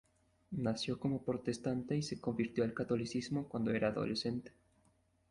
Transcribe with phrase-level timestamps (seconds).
[0.57, 4.51] Nació como protestante y se convirtió al catolicismo cuando era adolescente.